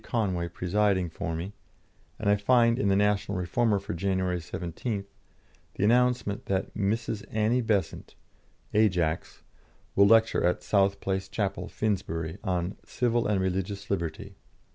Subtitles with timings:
[0.03, 1.53] Conway presiding for me,
[2.17, 5.05] and I find in the National Reformer for January 17th,
[5.75, 7.23] the announcement that "Mrs.
[7.29, 8.15] Annie Besant
[8.73, 9.43] ('Ajax')
[9.95, 14.33] will lecture at South Place Chapel, Finsbury, on 'Civil and Religious Liberty.'"